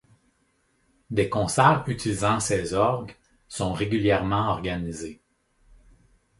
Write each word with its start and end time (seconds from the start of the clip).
Des 1.11 1.29
concerts 1.29 1.83
utilisant 1.87 2.39
ces 2.39 2.73
orgues 2.73 3.15
sont 3.47 3.71
régulièrement 3.71 4.49
organisés. 4.49 5.21